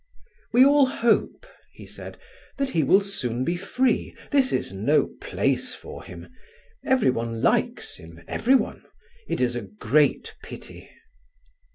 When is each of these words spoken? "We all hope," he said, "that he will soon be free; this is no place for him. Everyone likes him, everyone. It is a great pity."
"We 0.51 0.65
all 0.65 0.87
hope," 0.87 1.45
he 1.73 1.85
said, 1.85 2.17
"that 2.57 2.71
he 2.71 2.81
will 2.81 3.01
soon 3.01 3.45
be 3.45 3.55
free; 3.55 4.15
this 4.31 4.51
is 4.51 4.73
no 4.73 5.05
place 5.21 5.75
for 5.75 6.03
him. 6.03 6.27
Everyone 6.83 7.39
likes 7.43 7.97
him, 7.97 8.19
everyone. 8.27 8.81
It 9.27 9.41
is 9.41 9.55
a 9.55 9.61
great 9.61 10.35
pity." 10.41 10.89